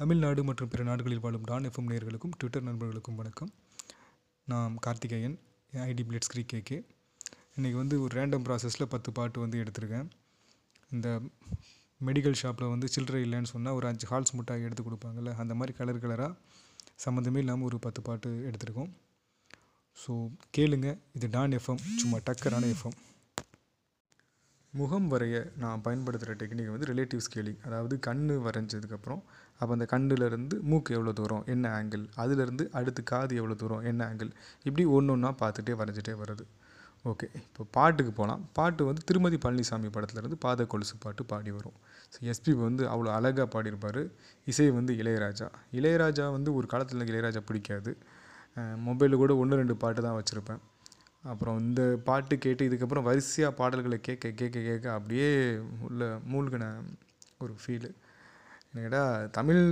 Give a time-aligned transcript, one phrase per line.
[0.00, 3.50] தமிழ்நாடு மற்றும் பிற நாடுகளில் வாழும் டான் எஃப்எம் நேயர்களுக்கும் ட்விட்டர் நண்பர்களுக்கும் வணக்கம்.
[4.50, 5.34] நான் கார்த்திகேயன்
[5.86, 6.78] ஐடி பிளேட்ஸ் கிரீக் கேகே
[7.56, 10.06] இன்றைக்கி வந்து ஒரு ரேண்டம் ப்ராசஸில் பத்து பாட்டு வந்து எடுத்திருக்கேன்.
[10.94, 11.08] இந்த
[12.08, 16.02] மெடிக்கல் ஷாப்பில் வந்து சில்லறை இல்லைன்னு சொன்னால் ஒரு அஞ்சு ஹால்ஸ் முட்டாய் எடுத்து கொடுப்பாங்கல்ல அந்த மாதிரி கலர்
[16.04, 16.32] கலராக
[17.04, 18.90] சம்மந்தமே இல்லாமல் ஒரு பத்து பாட்டு எடுத்திருக்கோம்.
[19.98, 20.14] ஸோ
[20.58, 20.88] கேளுங்க.
[21.18, 22.98] இது டான் எஃப்எம் சும்மா டக்கரான எஃப்எம்
[24.72, 29.22] முகம் வரைய நான் பயன்படுத்துகிற டெக்னிக் வந்து ரிலேட்டிவ் ஸ்கேலிங் அதாவது கண் வரைஞ்சதுக்கப்புறம்
[29.60, 34.30] அப்போ அந்த கண்ணுலேருந்து மூக்கு எவ்வளோ தூரம் என்ன ஆங்கிள் அதுலேருந்து அடுத்து காது எவ்வளோ தூரம் என்ன ஆங்கிள்
[34.68, 36.44] இப்படி ஒன்று ஒன்றா பார்த்துட்டே வரைஞ்சிட்டே வருது
[37.04, 41.76] ஓகே இப்போ பாட்டுக்கு போகலாம் பாட்டு வந்து திருமதி பழனிசாமி படத்துலேருந்து பாத கொலுசு பாட்டு பாடி வரும்.
[42.12, 44.00] ஸோ எஸ்பி வந்து அவ்வளோ அழகாக பாடியிருப்பார்.
[44.46, 45.46] இசை வந்து இளையராஜா.
[45.78, 47.92] இளையராஜா வந்து ஒரு காலத்தில் எனக்கு இளையராஜா பிடிக்காது.
[48.88, 50.60] மொபைலில் கூட ஒன்று ரெண்டு பாட்டு தான் வச்சுருப்பேன்.
[51.24, 55.28] அப்புறம் இந்த பாட்டு கேட்டு இதுக்கப்புறம் வரிசையாக பாடல்களை கேட்க கேட்க கேட்க அப்படியே
[55.86, 56.68] உள்ள மூழ்கின
[57.44, 57.90] ஒரு ஃபீலு
[58.74, 59.02] என்னடா
[59.38, 59.62] தமிழ்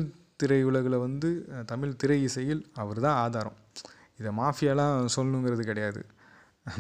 [0.41, 1.29] திரையுலகில் வந்து
[1.73, 3.59] தமிழ் திரை இசையில் அவர் தான் ஆதாரம்.
[4.20, 6.00] இதை மாஃபியாலாம் சொல்லணுங்கிறது கிடையாது.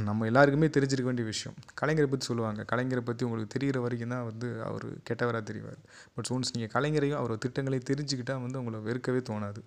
[0.08, 1.56] நம்ம எல்லாருக்குமே தெரிஞ்சிருக்க வேண்டிய விஷயம்.
[1.80, 2.60] கலைஞரை பற்றி சொல்லுவாங்க.
[2.72, 5.80] கலைஞரை பற்றி உங்களுக்கு தெரிகிற வரைக்கும் தான் வந்து அவர் கெட்டவராக தெரிவார்.
[6.14, 9.62] பட் ஒன்ஸ் நீங்கள் கலைஞரையும் அவர் திட்டங்களையும் தெரிஞ்சுக்கிட்டால் வந்து உங்களை வெறுக்கவே தோணாது.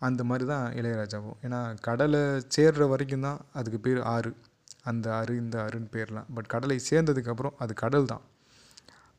[0.00, 1.38] அந்த மாதிரி தான் இளையராஜாவும்.
[1.46, 2.22] ஏன்னா கடலை
[2.56, 4.32] சேர்ற வரைக்கும் தான் அதுக்கு பேர் ஆறு.
[4.90, 6.28] அந்த ஆறு இந்த ஆறுன்னு பேர்லாம்.
[6.36, 8.24] பட் கடலை சேர்ந்ததுக்கப்புறம் அது கடல் தான்.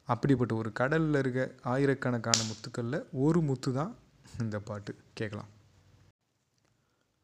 [0.07, 1.41] அப்படிப்பட்ட ஒரு கடலில் இருக்க
[1.73, 3.91] ஆயிரக்கணக்கான முத்துக்களில் ஒரு முத்து தான்
[4.43, 4.91] இந்த பாட்டு.
[5.19, 5.49] கேட்கலாம்.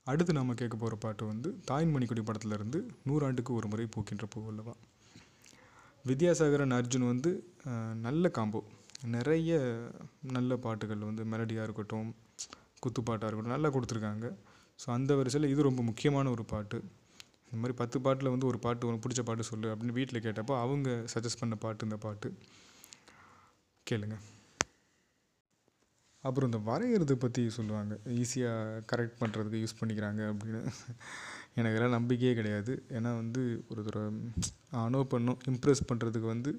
[0.08, 4.74] அடுத்து நாம் கேட்க போகிற பாட்டு வந்து தாய்மணிக்குடி படத்துலேருந்து நூறாண்டுக்கு ஒரு முறை பூக்கின்ற பூவல்லவா
[6.06, 7.32] வித்யாசாகரன் அர்ஜுன் வந்து
[8.08, 8.60] நல்ல காம்போ
[9.16, 9.54] நிறைய
[10.38, 12.12] நல்ல பாட்டுகள் வந்து மெலடியாக இருக்கட்டும்
[12.86, 14.28] குத்துப்பாட்டாக இருக்கட்டும் நல்லா கொடுத்துருக்காங்க.
[14.82, 16.78] ஸோ அந்த வரிசையில் இது ரொம்ப முக்கியமான ஒரு பாட்டு.
[17.48, 20.90] இந்த மாதிரி பத்து பாட்டில் வந்து ஒரு பாட்டு உனக்கு பிடிச்ச பாட்டு சொல்லு அப்படின்னு வீட்டில் கேட்டப்போ அவங்க
[21.14, 22.30] சஜஸ்ட் பண்ண பாட்டு இந்த பாட்டு.
[23.90, 24.16] கேளுங்க.
[26.28, 27.94] அப்புறம் இந்த வரைகிறது பற்றி சொல்லுவாங்க.
[28.22, 30.62] ஈஸியாக கரெக்ட் பண்ணுறதுக்கு யூஸ் பண்ணிக்கிறாங்க அப்படின்னு.
[31.60, 32.74] எனக்கு எல்லாம் நம்பிக்கையே கிடையாது.
[32.98, 34.08] ஏன்னா வந்து ஒரு தடவை
[34.84, 36.54] ஆனோ பண்ணும் இம்ப்ரெஸ் பண்ணுறதுக்கு வந்து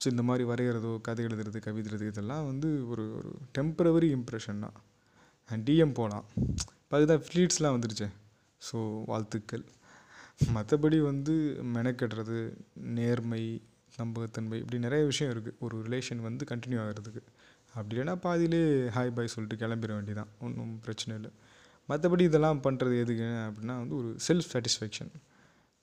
[0.00, 4.76] ஸோ இந்த மாதிரி வரைகிறதோ கதை எழுதுறது கவிதை எழுதுறது இதெல்லாம் வந்து ஒரு ஒரு டெம்பரவரி இம்ப்ரெஷன் தான்.
[5.66, 6.26] டிஎம் போகலாம்
[6.82, 8.08] இப்போ அதுதான் ஃப்ளீட்ஸ்லாம் வந்துருச்சே.
[8.68, 8.78] ஸோ
[9.10, 9.64] வாழ்த்துக்கள்.
[10.56, 11.34] மற்றபடி வந்து
[11.76, 12.38] மெனக்கெடுறது
[12.98, 13.42] நேர்மை
[14.00, 17.22] நம்பகத்தன்மை இப்படி நிறைய விஷயம் இருக்குது ஒரு ரிலேஷன் வந்து கண்டினியூ ஆகிறதுக்கு.
[17.74, 18.60] அப்படி இல்லைன்னா பாதியிலே
[18.96, 21.30] ஹாய் பாய் சொல்லிட்டு கிளம்பிட வேண்டியதான் ஒன்றும் பிரச்சனை இல்லை.
[21.90, 25.12] மற்றபடி இதெல்லாம் பண்ணுறது எதுக்கு அப்படின்னா வந்து ஒரு செல்ஃப் சாட்டிஸ்ஃபேக்ஷன்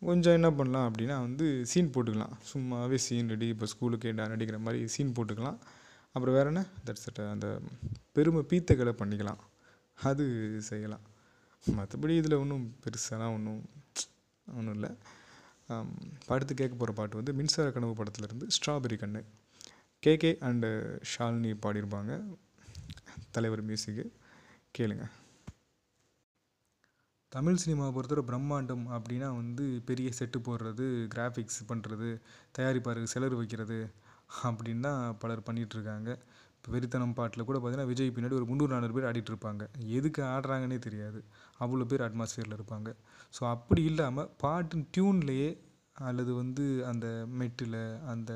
[0.01, 2.35] கொஞ்சம் என்ன பண்ணலாம் அப்படின்னா வந்து சீன் போட்டுக்கலாம்.
[2.51, 5.59] சும்மாவே சீன் ரெடி இப்போ ஸ்கூலுக்கு நடிக்கிற மாதிரி சீன் போட்டுக்கலாம்.
[6.15, 6.63] அப்புறம் வேற என்ன?
[6.87, 7.47] தட்ஸ் அந்த
[8.17, 9.41] பெருமை பீத்தகளை பண்ணிக்கலாம்.
[10.09, 10.25] அது
[10.69, 11.05] செய்யலாம்.
[11.65, 13.61] மற்றபடி இதில் ஒன்றும் பெருசாலாம் ஒன்றும்
[14.47, 14.91] ஒன்றும் இல்லை.
[15.69, 15.91] ஆம்,
[16.33, 19.21] அடுத்து கேட்க போகிற பாட்டு வந்து மின்சார கனவு படத்துலேருந்து ஸ்ட்ராபெரி கண்ணு.
[20.03, 20.69] கேகே அண்டு
[21.11, 22.13] ஷாலினி பாடியிருப்பாங்க
[23.35, 24.05] தலைவர் மியூசிக்கு
[24.77, 25.05] கேளுங்க.
[27.31, 32.09] தமிழ் சினிமாவை பொறுத்தவரை பிரம்மாண்டம் அப்படின்னா வந்து பெரிய செட்டு போடுறது கிராஃபிக்ஸ் பண்ணுறது
[32.57, 33.77] தயாரிப்பாருக்கு செலவு வைக்கிறது
[34.47, 36.09] அப்படின்னு தான் பலர் பண்ணிகிட்ருக்காங்க
[36.61, 39.63] இப்போ வெறித்தனம் பாட்டில் கூட பார்த்தீங்கன்னா விஜய் பின்னாடி ஒரு முந்நூறு நானூறு பேர் ஆடிட்டு இருப்பாங்க.
[39.97, 41.19] எதுக்கு ஆடுறாங்கன்னே தெரியாது.
[41.63, 42.89] அவ்வளோ பேர் அட்மாஸ்ஃபியரில் இருப்பாங்க.
[43.35, 45.49] ஸோ அப்படி இல்லாமல் பாட்டு டியூன்லேயே
[46.09, 47.07] அல்லது வந்து அந்த
[47.39, 47.79] மெட்டில்
[48.13, 48.31] அந்த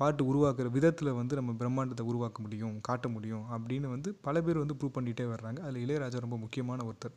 [0.00, 4.76] பாட்டு உருவாக்குற விதத்தில் வந்து நம்ம பிரம்மாண்டத்தை உருவாக்க முடியும் காட்ட முடியும் அப்படின்னு வந்து பல பேர் வந்து
[4.80, 5.60] ப்ரூவ் பண்ணிகிட்டே வர்றாங்க.
[5.66, 7.16] அதில் இளையராஜா ரொம்ப முக்கியமான ஒருத்தர்.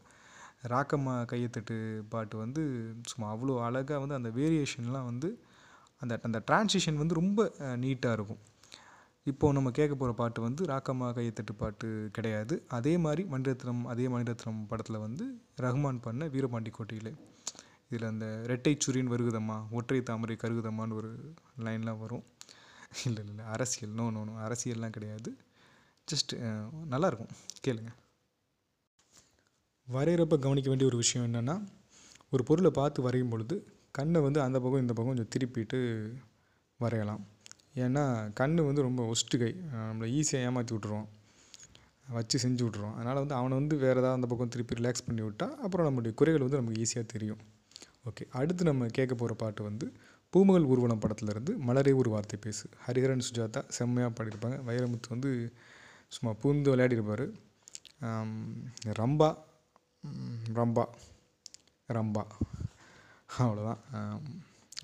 [0.73, 1.77] ராக்கம்மா கையத்தட்டு
[2.13, 2.61] பாட்டு வந்து
[3.11, 5.29] சும்மா அவ்வளோ அழகாக வந்து அந்த வேரியேஷன்லாம் வந்து
[6.01, 7.41] அந்த அந்த டிரான்சிஷன் வந்து ரொம்ப
[7.83, 8.41] நீட்டாக இருக்கும்.
[9.29, 12.55] இப்போது நம்ம கேட்க போகிற பாட்டு வந்து ராக்கம்மா கையத்தட்டு பாட்டு கிடையாது.
[12.77, 15.25] அதே மாதிரி மணிரத்னம் அதே மணிரத்னம் படத்தில் வந்து
[15.65, 17.13] ரஹ்மான் பண்ண வீரபாண்டி கோட்டையிலே.
[17.89, 21.11] இதில் அந்த ரெட்டை சுரின் வருகுதம்மா ஒற்றை தாமரை கருகுதம்மான்னு ஒரு
[21.65, 22.23] லைன்லாம் வரும்.
[23.05, 23.93] இல்லை இல்லை இல்லை அரசியல்.
[23.99, 25.29] நோ நோ நோ அரசியல்லாம் கிடையாது.
[26.07, 26.33] ஜஸ்ட்
[26.93, 27.33] நல்லாயிருக்கும்.
[27.67, 27.91] கேளுங்க.
[29.87, 31.55] வரைகிறப்ப கவனிக்க வேண்டிய ஒரு விஷயம் என்னென்னா
[32.33, 33.55] ஒரு பொருளை பார்த்து வரையும் பொழுது
[33.97, 35.79] கண்ணை வந்து அந்த பக்கம் இந்த பக்கம் கொஞ்சம் திருப்பிட்டு
[36.79, 37.23] வரையலாம்.
[37.75, 38.03] ஏன்னா
[38.39, 39.51] கண் வந்து ரொம்ப ஒஸ்ட்டு கை.
[39.73, 41.07] நம்மளை ஈஸியாக ஏமாற்றி விட்ருவோம்
[42.15, 45.47] வச்சு செஞ்சு விட்ருவோம் அதனால் வந்து அவனை வந்து வேறு ஏதாவது அந்த பக்கம் திருப்பி ரிலாக்ஸ் பண்ணி விட்டா
[45.65, 47.41] அப்புறம் நம்மளுடைய குறைகள் வந்து நமக்கு ஈஸியாக தெரியும்.
[48.09, 49.87] ஓகே அடுத்து நம்ம கேட்க போகிற பாட்டு வந்து
[50.33, 52.65] பூமகள் ஊர்வலம் படத்துலேருந்து மலரே ஒரு வார்த்தை பேசு.
[52.85, 54.57] ஹரிஹரன் சுஜாதா செம்மையாக பாடியிருப்பாங்க.
[54.69, 55.31] வைரமுத்து வந்து
[56.15, 57.25] சும்மா பூந்து விளையாடிருப்பார்
[58.99, 59.29] ரம்பா
[60.57, 60.85] ரம்பா
[61.89, 62.23] ரம்பா.
[63.43, 63.81] அவ்வளோதான்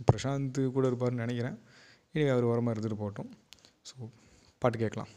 [0.09, 1.57] பிரசாந்த் கூட இருப்பார்னு நினைக்கிறேன்.
[2.15, 3.31] இனி அவர் ஓரமாக இருந்துட்டு போகட்டும்.
[3.89, 3.95] ஸோ
[4.61, 5.11] பாட்டு கேட்கலாம்.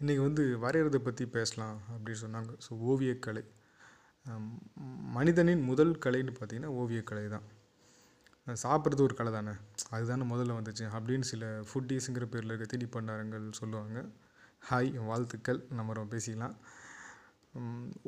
[0.00, 2.50] இன்றைக்கி வந்து வரைகிறத பற்றி பேசலாம் அப்படின்னு சொன்னாங்க.
[2.64, 3.42] ஸோ ஓவியக்கலை.
[5.16, 7.46] மனிதனின் முதல் கலைன்னு பார்த்தீங்கன்னா ஓவியக்கலை தான்.
[8.64, 9.54] சாப்பிட்றது ஒரு கலை தானே?
[9.94, 10.84] அதுதானே முதல்ல வந்துச்சு.
[10.96, 13.98] அப்படின்னு சில ஃபுட்டீஸுங்கிற பேரில் இருக்க திணிப்பண்டாரங்கள் சொல்லுவாங்க.
[14.68, 15.60] ஹாய் வாழ்த்துக்கள்.
[15.78, 16.56] நம்ம ரொம்ப பேசிக்கலாம்.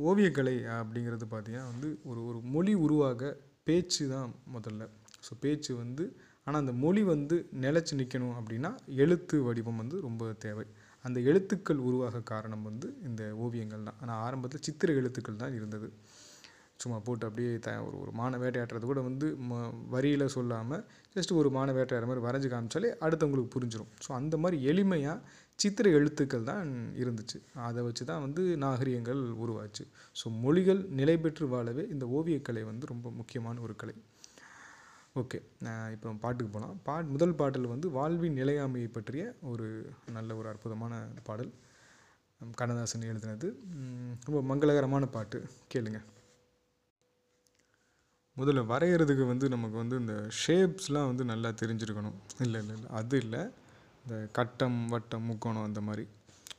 [0.09, 3.31] ஓவியக்கலை அப்படிங்கிறது பார்த்தீங்கன்னா வந்து ஒரு ஒரு மொழி உருவாக
[3.69, 4.85] பேச்சு தான் முதல்ல.
[5.27, 6.05] ஸோ பேச்சு வந்து
[6.49, 8.71] ஆனால் அந்த மொழி வந்து நிலச்சி நிற்கணும் அப்படின்னா
[9.05, 10.67] எழுத்து வடிவம் வந்து ரொம்ப தேவை.
[11.05, 13.99] அந்த எழுத்துக்கள் உருவாக காரணம் வந்து இந்த ஓவியங்கள் தான்.
[14.03, 15.89] ஆனால் ஆரம்பத்தில் சித்திர எழுத்துக்கள் தான் இருந்தது.
[16.83, 19.55] சும்மா போட்டு அப்படியே த ஒரு ஒரு மான வேட்டையாடுறது கூட வந்து ம
[19.95, 20.83] வரியில் சொல்லாமல்
[21.17, 25.25] ஜஸ்ட் ஒரு மான வேட்டையாடுற மாதிரி வரைஞ்சி காமிச்சாலே அடுத்தவங்களுக்கு புரிஞ்சிடும் ஸோ அந்த மாதிரி எளிமையாக
[25.59, 26.69] சித்திர எழுத்துக்கள் தான்
[27.03, 27.39] இருந்துச்சு.
[27.69, 29.85] அதை வச்சு தான் வந்து நாகரிகங்கள் உருவாச்சு.
[30.21, 33.97] ஸோ மொழிகள் நிலை பெற்று வாழவே இந்த ஓவியக்கலை வந்து ரொம்ப முக்கியமான ஒரு கலை.
[35.19, 35.41] ஓகே.
[35.91, 41.07] இப்போ நம்ம பாட்டுக்கு போகலாம் பாட் முதல் பாடல் வந்து வாழ்வின் நிலையாமையை பற்றிய ஒரு நல்ல ஒரு அற்புதமான
[41.25, 41.53] பாடல்.
[42.55, 43.53] கண்ணதாசன் எழுதினது.
[44.25, 45.45] ரொம்ப மங்களகரமான பாட்டு.
[45.75, 46.05] கேளுங்க.
[48.37, 52.19] முதல்ல வரைகிறதுக்கு வந்து நமக்கு வந்து இந்த ஷேப்ஸ்லாம் வந்து நல்லா தெரிஞ்சிருக்கணும்.
[52.41, 52.91] இல்லை இல்லை இல்லை.
[52.91, 53.41] அது இல்லை.
[54.03, 56.07] இந்த கட்டம் வட்டம் முக்கோணம் அந்த மாதிரி.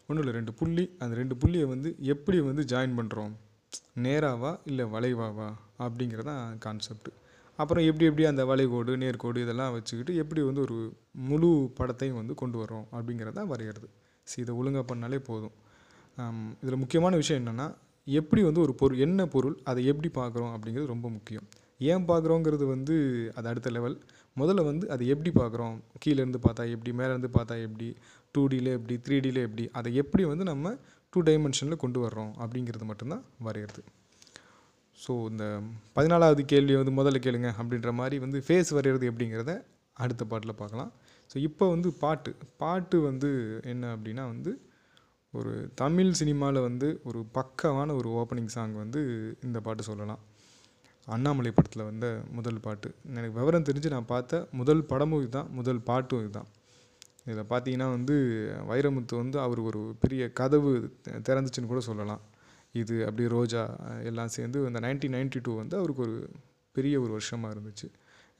[0.08, 0.34] ஒன்றும் இல்லை.
[0.34, 0.96] ரெண்டு புள்ளி.
[1.00, 3.32] அந்த ரெண்டு புள்ளியை வந்து எப்படி வந்து ஜாயின் பண்ணுறோம்
[3.96, 5.54] நேராவா இல்லை வளைவாவா?
[5.80, 7.10] அப்படிங்கிறதான் கான்செப்ட்
[7.60, 10.78] அப்புறம் எப்படி எப்படி அந்த வளைகோடு நேர்கோடு இதெல்லாம் வச்சுக்கிட்டு எப்படி வந்து ஒரு
[11.30, 13.88] முழு படத்தையும் வந்து கொண்டு வரோம் அப்படிங்கிறதான் வரைகிறது.
[14.28, 15.56] ஸோ இதை ஒழுங்காக பண்ணாலே போதும்.
[16.62, 17.68] இதில் முக்கியமான விஷயம் என்னென்னா
[18.08, 21.46] எப்படி வந்து ஒரு பொருள் என்ன பொருள் அதை எப்படி பார்க்குறோம் அப்படிங்கிறது ரொம்ப முக்கியம்.
[21.90, 22.96] ஏன் பார்க்குறோங்கிறது வந்து
[23.38, 23.98] அது அடுத்த லெவல்
[24.38, 25.76] முதல்ல வந்து அதை எப்படி பார்க்குறோம்?
[26.04, 27.88] கீழேருந்து பார்த்தா எப்படி மேலேருந்து பார்த்தா எப்படி
[28.36, 30.74] டூ டியில் எப்படி த்ரீ டியில் எப்படி அதை எப்படி வந்து நம்ம
[31.14, 33.82] டூ டைமென்ஷனில் கொண்டு வர்றோம் அப்படிங்கிறது மட்டும்தான் வரைகிறது.
[35.04, 35.46] ஸோ இந்த
[35.98, 39.54] பதினாலாவது கேள்வி வந்து முதல்ல கேளுங்க அப்படின்ற மாதிரி வந்து ஃபேஸ் வரைகிறது எப்படிங்கிறத
[40.04, 40.92] அடுத்த பாட்டில் பார்க்கலாம்.
[41.32, 42.32] ஸோ இப்போ வந்து பாட்டு.
[42.64, 43.30] பாட்டு வந்து
[43.72, 44.52] என்ன அப்படின்னா வந்து
[45.34, 45.52] ஒரு
[45.82, 49.02] தமிழ் சினிமாவில் வந்து ஒரு பக்கமான ஒரு ஓப்பனிங் சாங் வந்து
[49.48, 50.22] இந்த பாட்டு சொல்லலாம்.
[51.08, 52.08] அண்ணாமலை படத்தில் வந்த
[52.38, 52.90] முதல் பாட்டு.
[53.18, 56.50] எனக்கு விவரம் தெரிஞ்சு நான் பார்த்த முதல் படமும் இதுதான் முதல் பாட்டும் இதுதான்.
[57.26, 58.16] இதில் பார்த்தீங்கன்னா வந்து
[58.72, 60.72] வைரமுத்து வந்து அவர் ஒரு பெரிய கதவு
[61.28, 62.22] திறந்துச்சுன்னு கூட சொல்லலாம்.
[62.76, 63.62] இது அப்படி ரோஜா
[64.10, 66.18] எல்லாம் சேர்ந்து அந்த நைன்டீன் நைன்டி டூ வந்து அவருக்கு ஒரு
[66.76, 67.88] பெரிய ஒரு வருஷமாக இருந்துச்சு.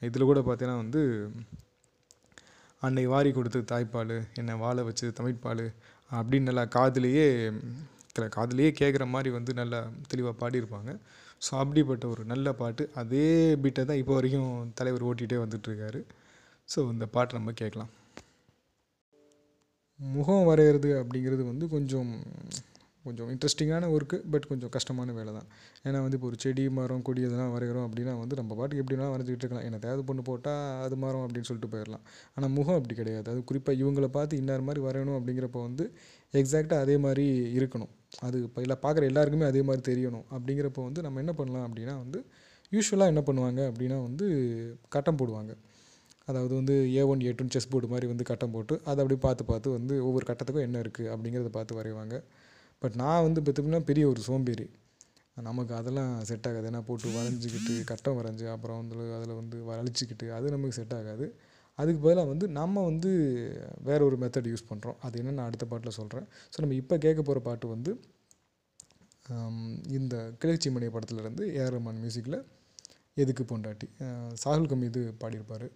[0.08, 1.00] இதில் கூட பார்த்தீங்கன்னா வந்து
[2.82, 5.64] அன்னை வாரி கொடுத்து தாய்ப்பால் என்னை வாழ வச்சு தமிழ்ப்பால்
[6.10, 7.26] அப்படின்னு நல்லா காதுலேயே
[8.14, 9.80] காதிலேயே காதுலேயே கேட்குற மாதிரி வந்து நல்லா
[10.10, 10.92] தெளிவாக பாடியிருப்பாங்க.
[11.44, 12.82] ஸோ அப்படிப்பட்ட ஒரு நல்ல பாட்டு.
[13.00, 13.26] அதே
[13.62, 16.00] பீட்டை தான் இப்போ வரைக்கும் தலைவர் ஓட்டிகிட்டே வந்துட்டுருக்காரு.
[16.68, 17.92] ஸோ இந்த பாட்டை நம்ம கேட்கலாம்.
[20.00, 22.10] முகம் வரைகிறது அப்படிங்கிறது வந்து கொஞ்சம்
[23.06, 25.48] கொஞ்சம் இன்ட்ரெஸ்டிங்கான ஒர்க்கு பட் கொஞ்சம் கஷ்டமான வேலை தான்.
[25.86, 29.44] ஏன்னா வந்து இப்போ ஒரு செடி மரம் கொடி இதெல்லாம் வரைகிறோம் அப்படின்னா வந்து நம்ம பாட்டுக்கு எப்படினா வரைஞ்சிக்கிட்டு
[29.44, 29.66] இருக்கலாம்.
[29.68, 32.04] என்ன தேவை பொண்ணு போட்டால் அது மரம் அப்படின்னு சொல்லிட்டு போயிடலாம்
[32.36, 33.26] ஆனால் முகம் அப்படி கிடையாது.
[33.34, 35.86] அது குறிப்பாக இவங்கள பார்த்து இன்னார் மாதிரி வரையணும் அப்படிங்கிறப்ப வந்து
[36.42, 37.26] எக்ஸாக்டாக அதே மாதிரி
[37.60, 37.92] இருக்கணும்.
[38.26, 40.26] அது இப்போ இல்லை பார்க்குற எல்லாருக்குமே அதே மாதிரி தெரியணும்.
[40.36, 42.20] அப்படிங்கிறப்ப வந்து நம்ம என்ன பண்ணலாம் அப்படின்னா வந்து
[42.72, 44.26] யூஸ்வலாக என்ன பண்ணுவாங்க அப்படின்னா வந்து
[44.94, 45.52] கட்டம் போடுவாங்க.
[46.30, 49.44] அதாவது வந்து A one A Doon chess board மாதிரி வந்து கட்டம் போட்டு அதை அப்படியே பார்த்து
[49.48, 52.16] பார்த்து வந்து ஒவ்வொரு கட்டத்துக்கும் என்ன இருக்குது அப்படிங்கிறத பார்த்து வரைவாங்க.
[52.82, 54.66] பட் நான் வந்து பார்த்தீங்கன்னா பெரிய ஒரு சோம்பேறி.
[55.48, 56.66] நமக்கு அதெல்லாம் செட் ஆகாது.
[56.70, 61.26] ஏன்னா போட்டு வரைஞ்சிக்கிட்டு கட்டம் வரைஞ்சி அப்புறம் வந்து அதில் வந்து வளைச்சிக்கிட்டு அது நமக்கு செட் ஆகாது.
[61.78, 63.10] அதுக்கு பதிலாக வந்து நம்ம வந்து
[63.88, 67.20] வேற ஒரு மெத்தட் யூஸ் பண்ணுறோம் அது என்னென்னு நான் அடுத்த பாட்டில் சொல்கிறேன் ஸோ நம்ம இப்போ கேட்க
[67.28, 67.92] போகிற பாட்டு வந்து
[69.98, 72.38] இந்த கிளர்ச்சி மணி படத்துலேருந்து ஏஆர் ரஹ்மான் மியூசிக்கில்
[73.22, 73.86] எதுக்கு பொண்டாட்டி?
[74.00, 75.66] சாகுல் சாகுல் கமீது பாடியிருப்பார்.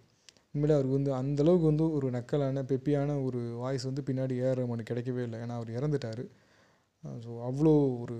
[0.53, 4.91] உண்மையிலே அவருக்கு வந்து அந்த அளவுக்கு வந்து ஒரு நக்கலான பெப்பியான ஒரு வாய்ஸ் வந்து பின்னாடி ஏஆர் ரஹ்மானுக்கு
[4.91, 5.39] கிடைக்கவே இல்லை.
[5.45, 6.23] ஏன்னா அவர் இறந்துட்டார்.
[7.23, 8.15] ஸோ அவ்வளோ ஒரு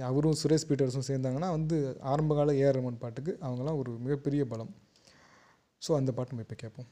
[0.00, 4.72] அவரும் சுரேஷ் பீட்டர்ஸும் சேர்ந்தாங்கன்னா வந்து ஆரம்பகால ஏஆர் ரமன் பாட்டுக்கு அவங்களாம் ஒரு மிகப்பெரிய பலம்.
[5.82, 6.88] ஸோ அந்த பாட்டு நம்ம இப்போ கேட்போம்